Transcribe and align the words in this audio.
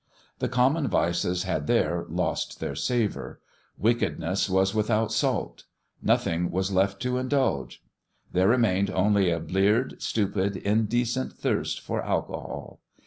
The 0.39 0.49
common 0.49 0.87
vices 0.87 1.43
had 1.43 1.67
there 1.67 2.05
lost 2.09 2.59
their 2.59 2.73
savour. 2.73 3.39
Wickedness 3.77 4.49
was 4.49 4.73
without 4.73 5.11
salt. 5.11 5.65
Nothing 6.01 6.49
was 6.49 6.71
left 6.71 6.99
to 7.03 7.19
indulge. 7.19 7.83
There 8.31 8.47
remained 8.47 8.89
only 8.89 9.29
a 9.29 9.39
bleared, 9.39 10.01
stupid, 10.01 10.57
indecent 10.57 11.33
thirst 11.33 11.79
for 11.81 12.03
alcohol. 12.03 12.79